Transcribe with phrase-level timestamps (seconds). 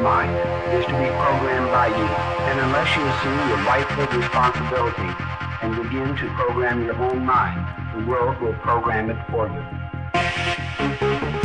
[0.00, 0.32] mind
[0.74, 2.08] is to be programmed by you.
[2.48, 5.10] And unless you assume your rightful responsibility
[5.62, 7.60] and begin to program your own mind,
[7.94, 11.39] the world will program it for you.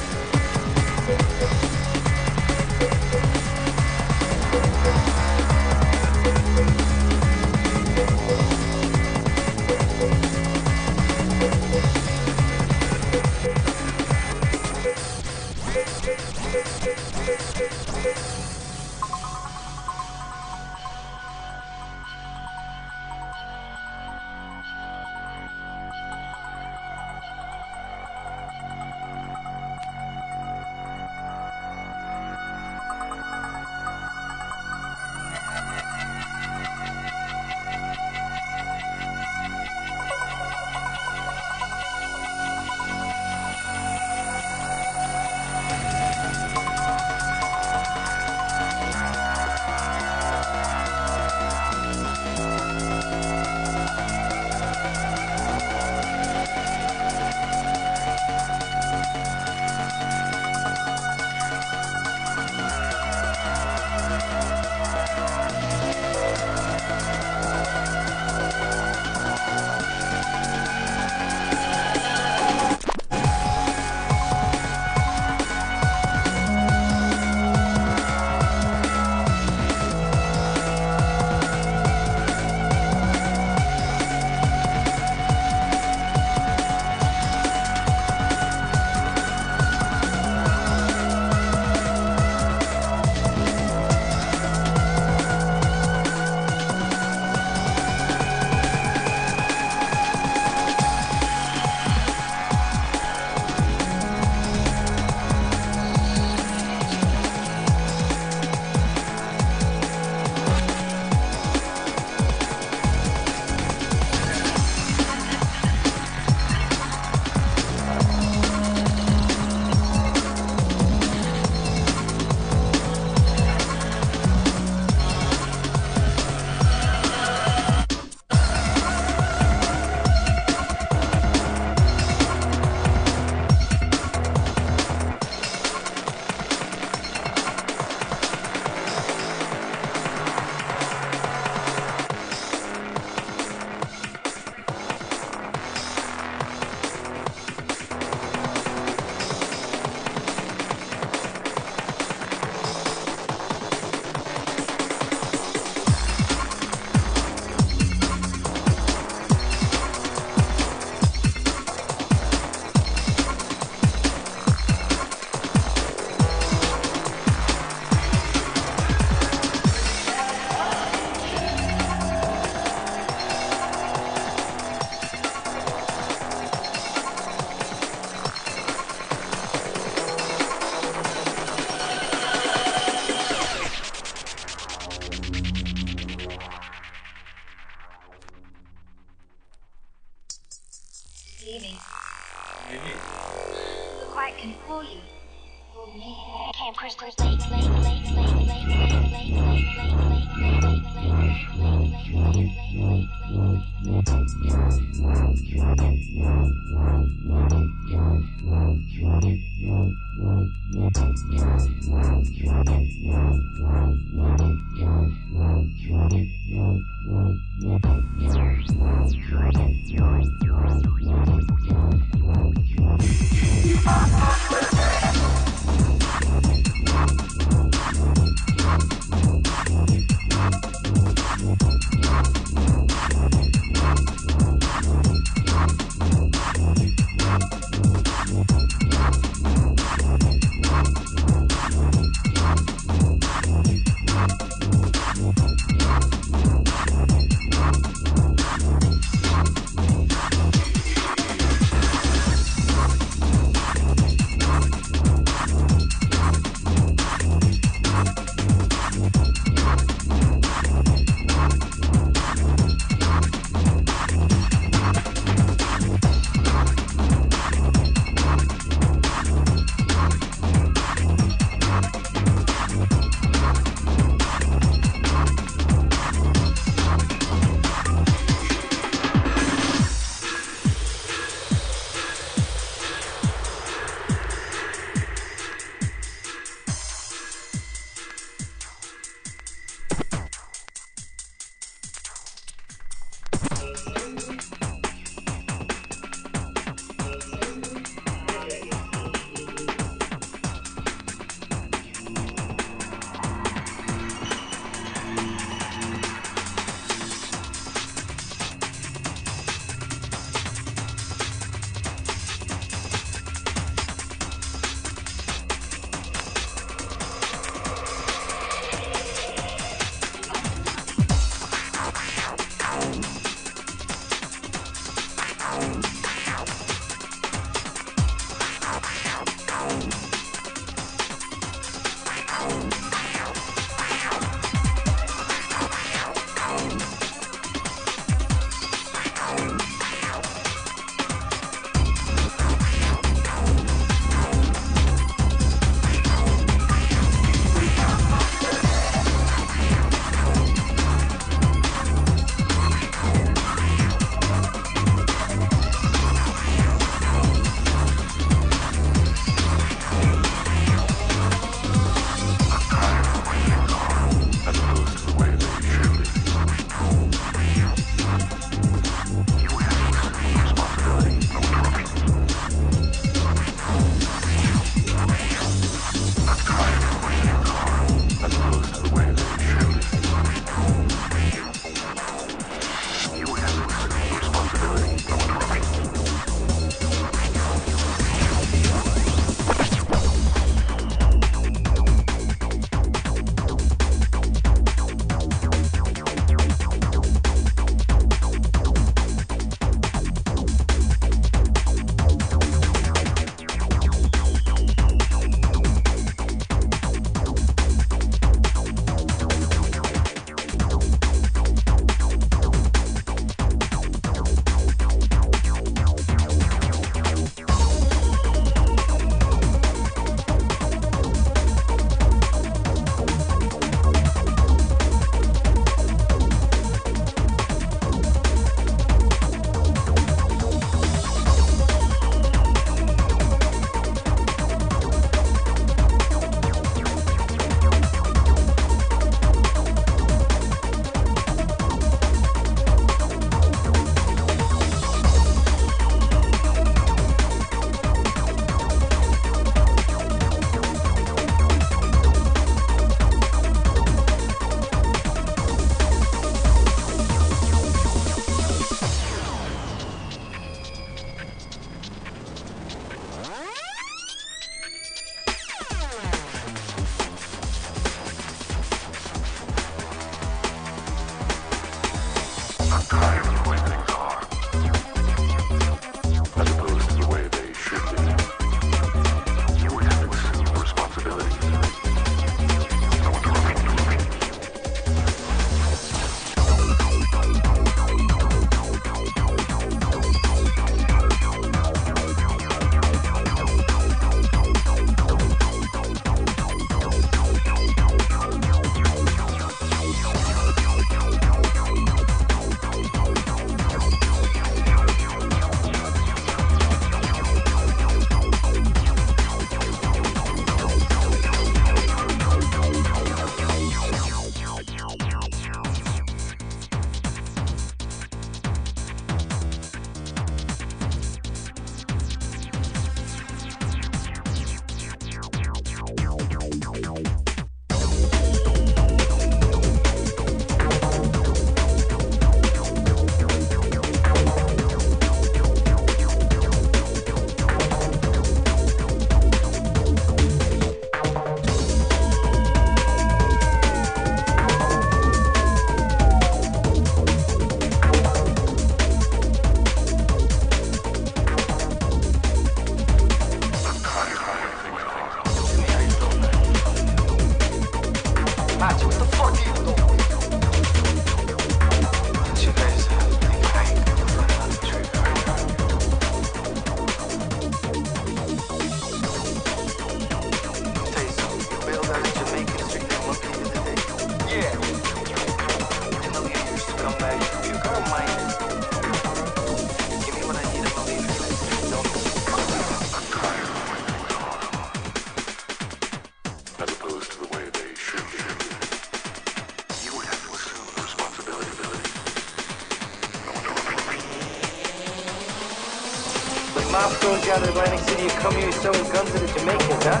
[597.30, 600.00] Out of Atlantic City, you come here selling guns to the Jamaicans, huh?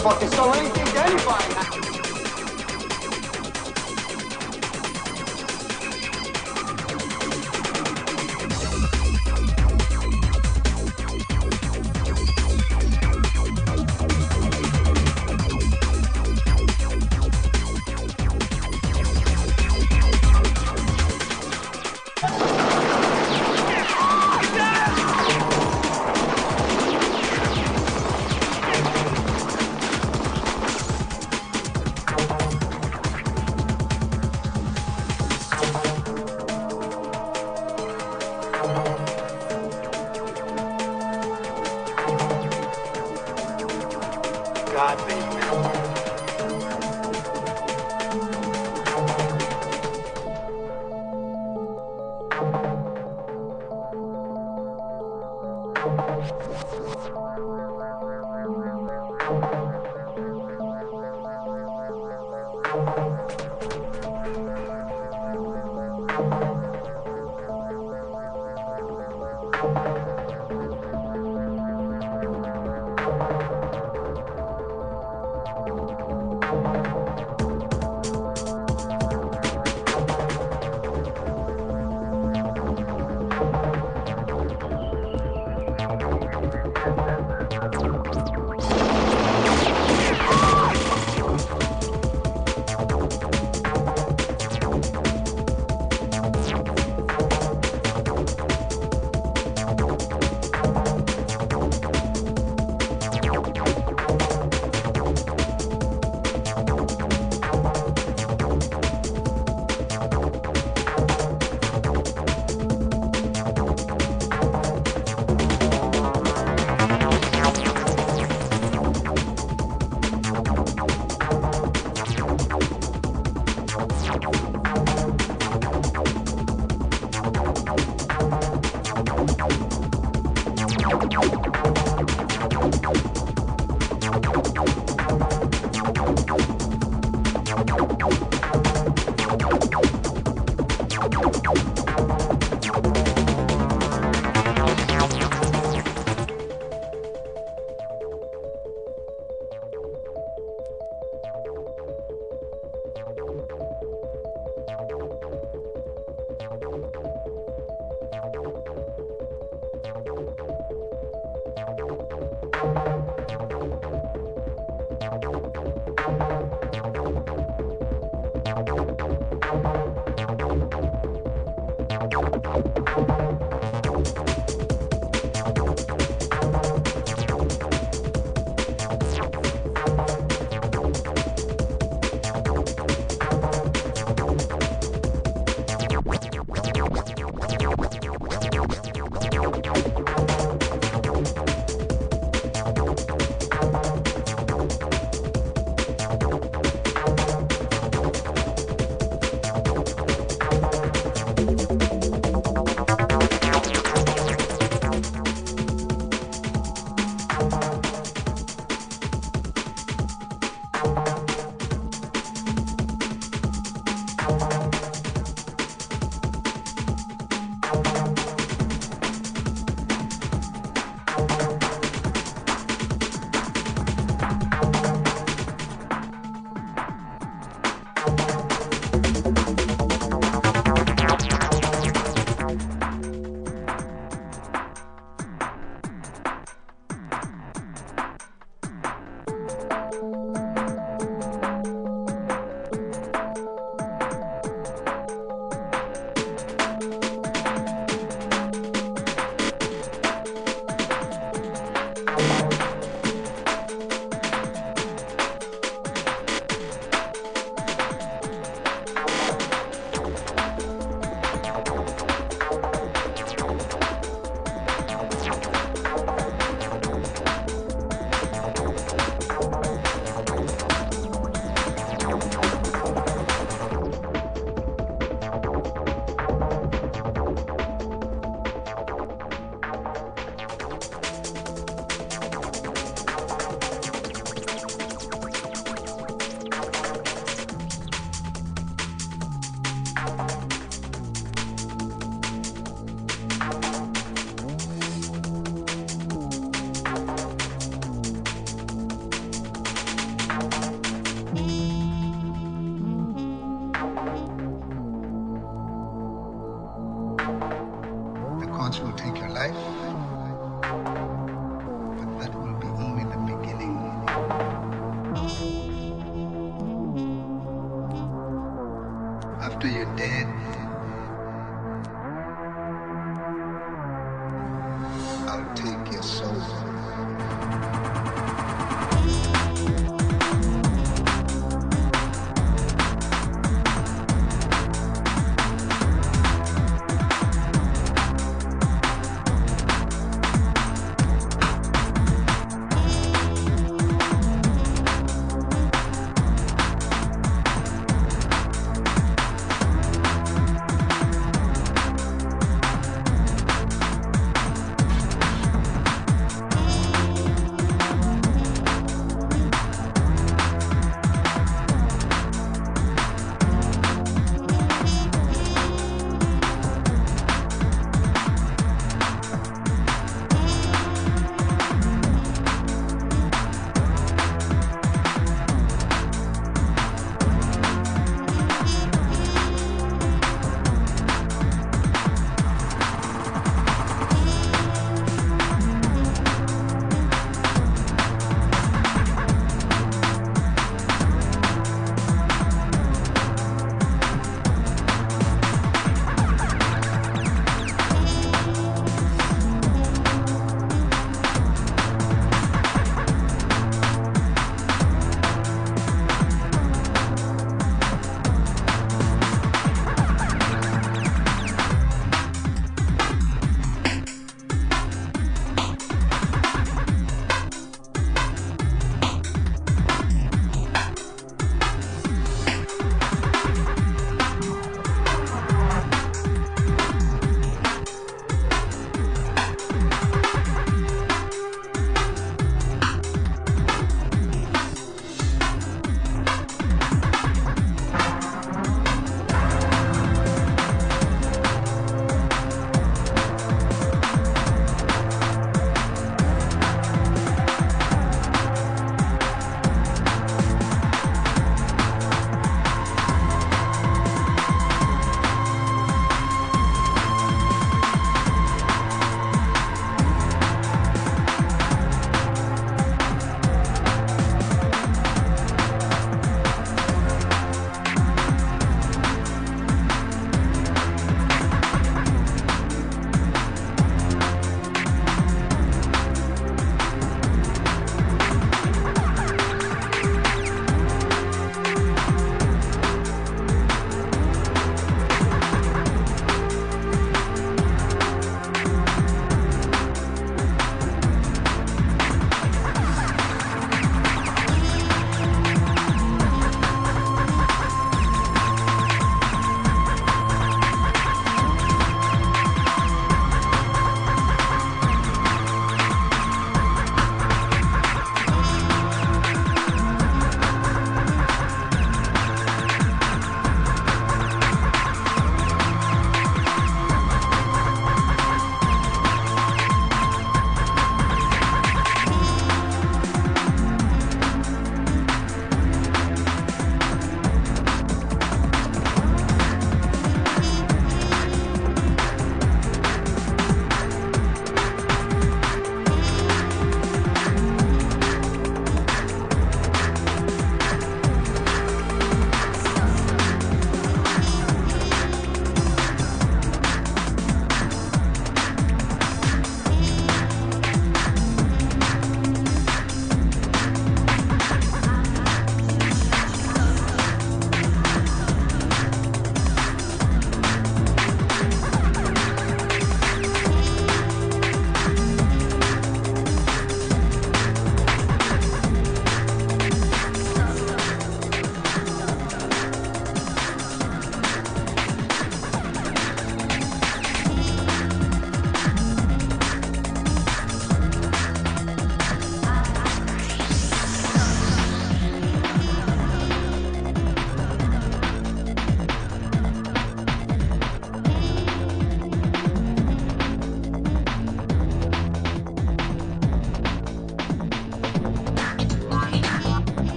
[0.00, 1.93] Fucking sell anything to anybody.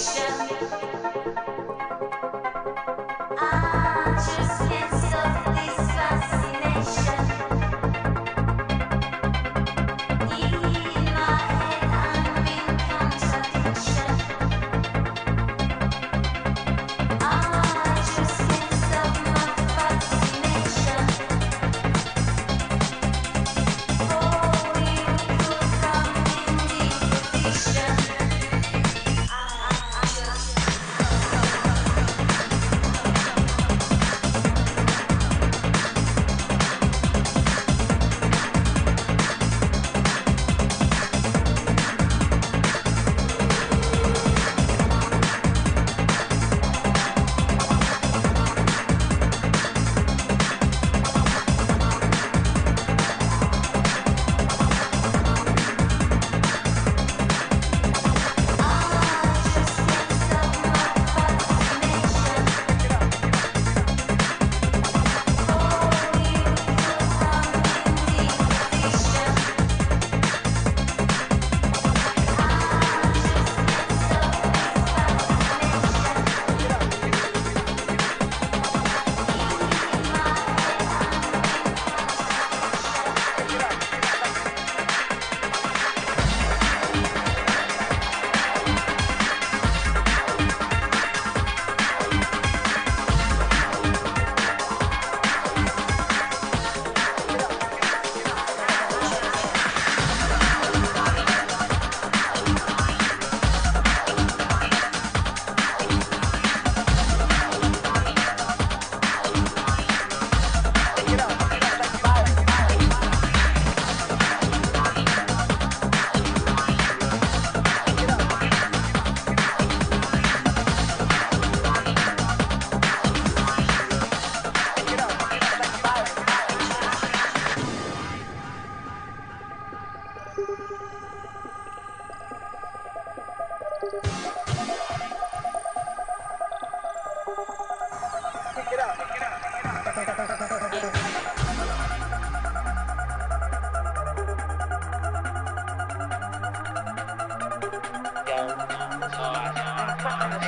[0.00, 0.56] 想。
[0.60, 0.65] 要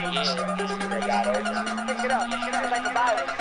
[0.09, 0.25] Pick
[2.05, 2.29] it up.
[2.31, 3.38] It's like a virus.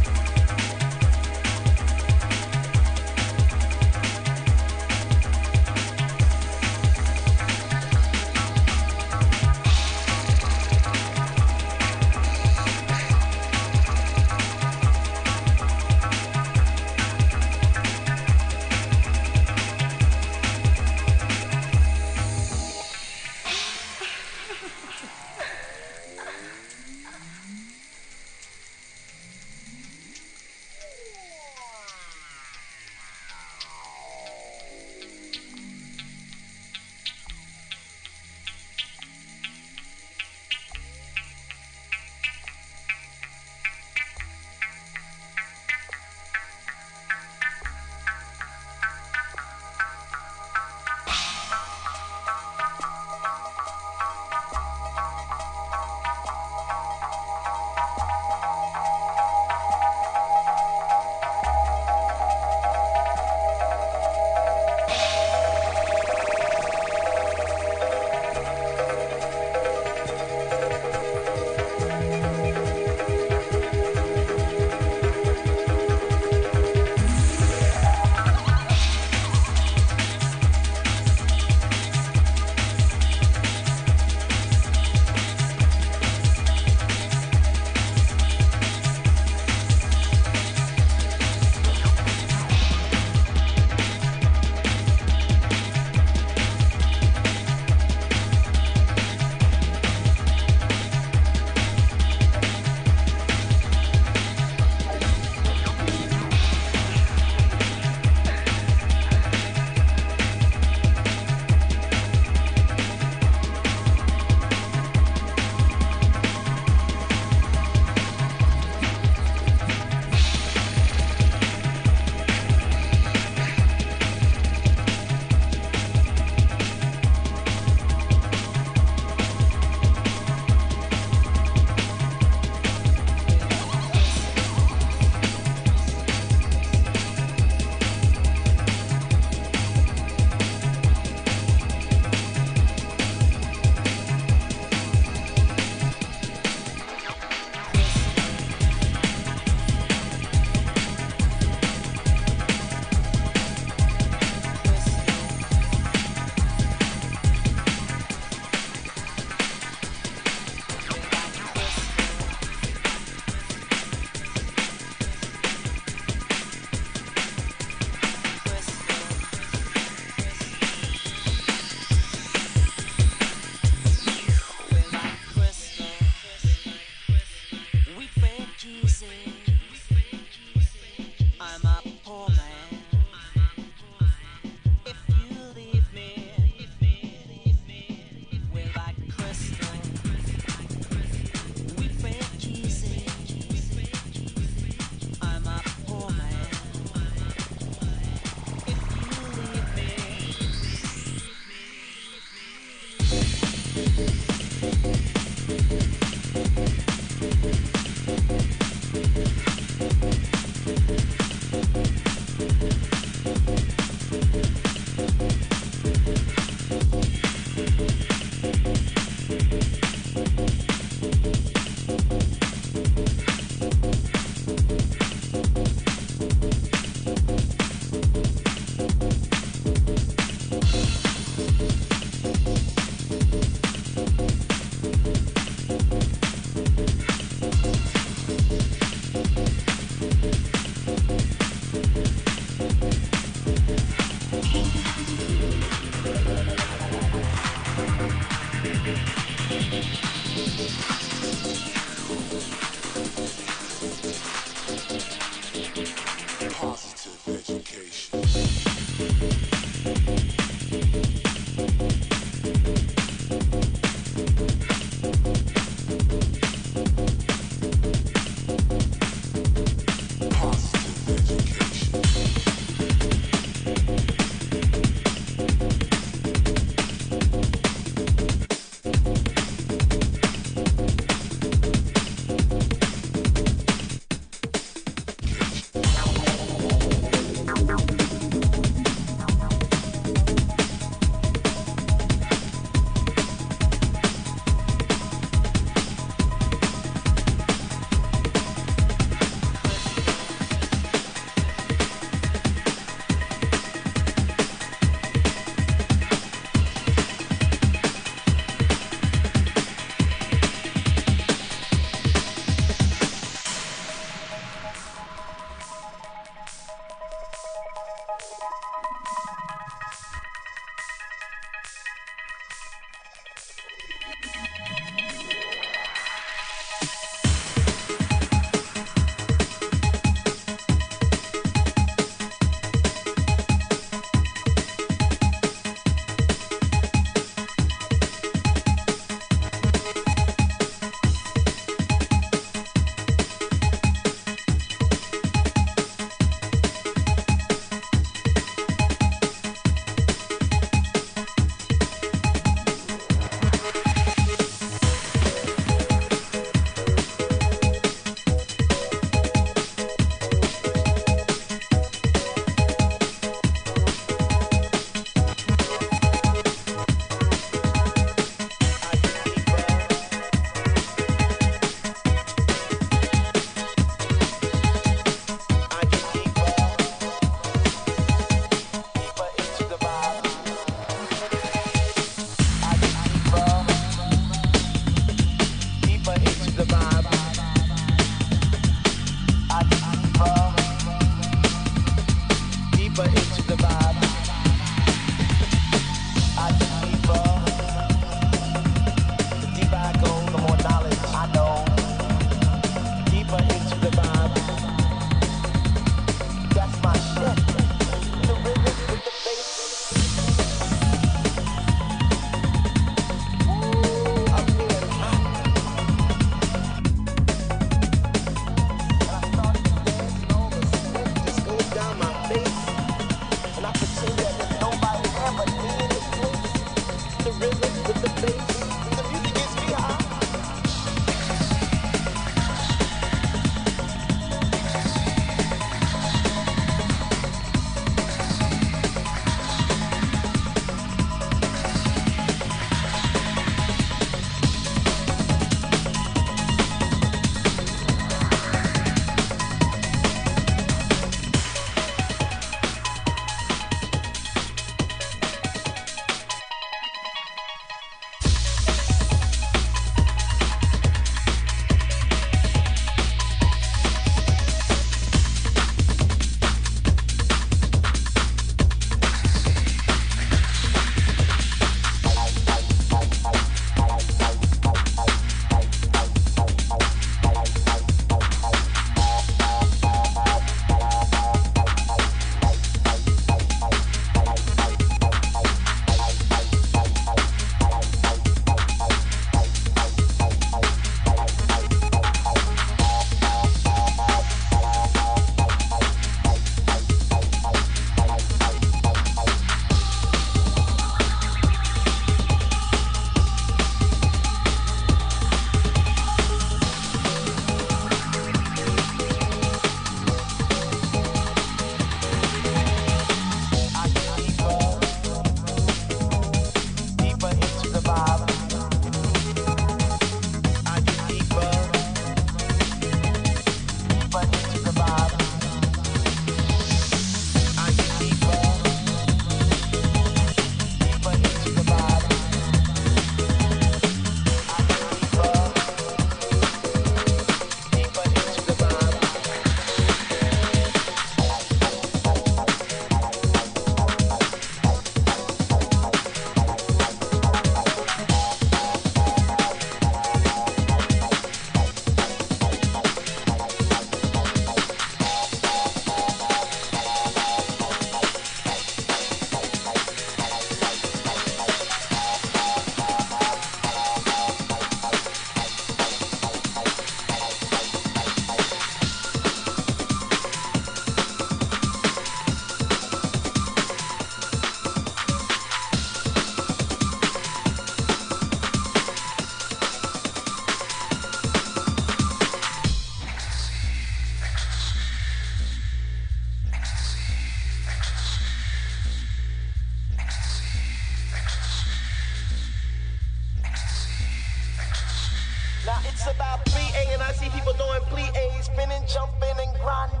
[595.68, 600.00] About 3A and I see people doing plie A, spinning, jumping, and grinding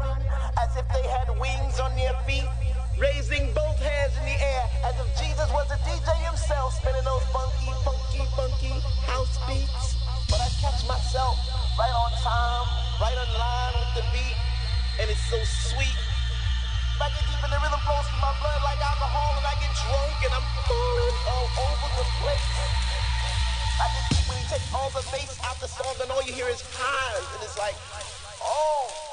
[0.56, 2.48] as if they had wings on their feet,
[2.96, 7.20] raising both hands in the air as if Jesus was a DJ himself, spinning those
[7.36, 8.72] funky, funky, funky
[9.04, 10.00] house beats.
[10.32, 11.36] But I catch myself
[11.76, 12.64] right on time,
[12.96, 14.38] right on line with the beat,
[15.04, 15.36] and it's so
[15.68, 15.98] sweet.
[16.96, 19.72] I get deep in the rhythm flows through my blood like alcohol, and I get
[19.84, 22.87] drunk and I'm falling all over the place.
[23.80, 26.48] I deep when you take all the bass out the song, and all you hear
[26.48, 27.74] is highs, and it's like,
[28.42, 29.07] oh.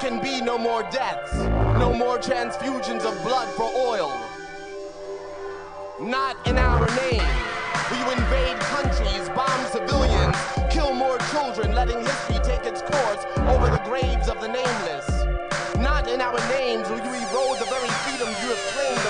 [0.00, 1.34] Can be no more deaths,
[1.78, 4.14] no more transfusions of blood for oil.
[6.00, 7.26] Not in our name
[7.90, 10.36] will you invade countries, bomb civilians,
[10.70, 15.08] kill more children, letting history take its course over the graves of the nameless.
[15.78, 19.02] Not in our names will you erode the very freedoms you have claimed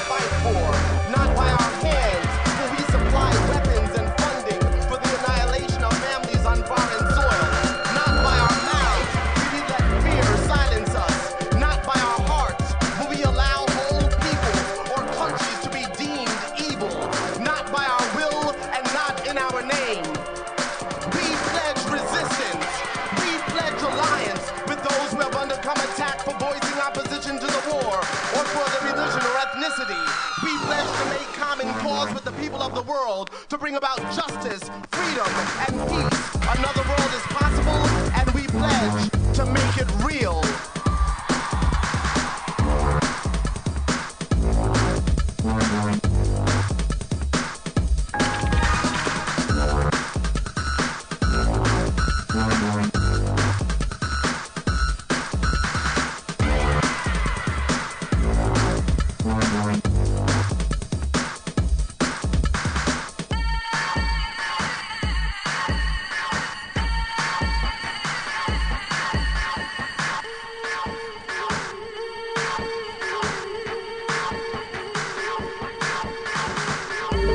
[33.69, 35.27] bring about justice, freedom,
[35.69, 35.78] and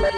[0.04, 0.10] Go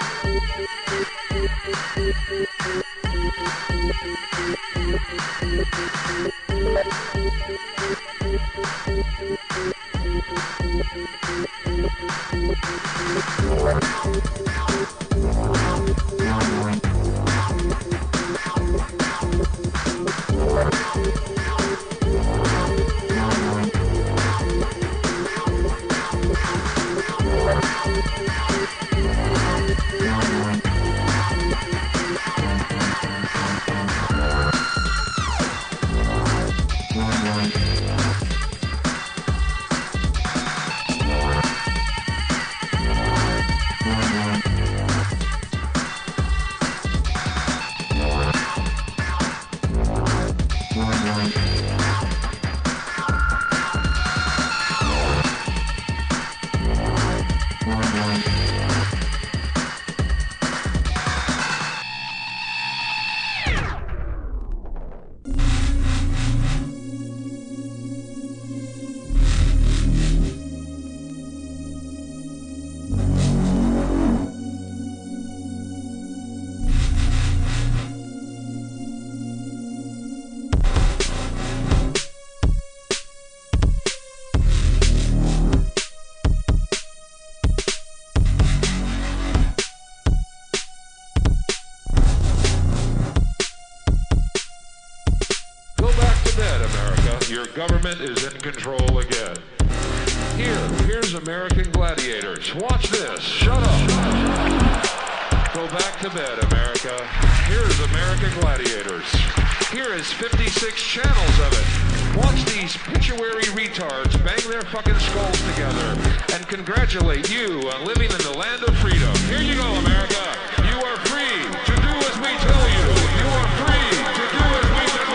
[116.96, 119.14] congratulate you on living in the land of freedom.
[119.28, 120.16] Here you go, America.
[120.60, 122.84] You are free to do as we tell you.
[123.20, 125.12] You are free to do as we tell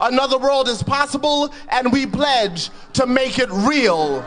[0.00, 0.10] you.
[0.12, 4.24] Another world is possible, and we pledge to make it real.